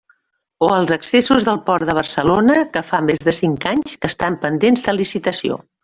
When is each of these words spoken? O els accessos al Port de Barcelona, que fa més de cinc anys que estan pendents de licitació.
O 0.67 0.69
els 0.75 0.93
accessos 0.95 1.45
al 1.53 1.59
Port 1.67 1.87
de 1.91 1.95
Barcelona, 1.99 2.57
que 2.77 2.83
fa 2.89 3.03
més 3.11 3.21
de 3.29 3.35
cinc 3.43 3.71
anys 3.75 3.95
que 4.03 4.13
estan 4.15 4.43
pendents 4.47 4.87
de 4.89 4.99
licitació. 5.03 5.61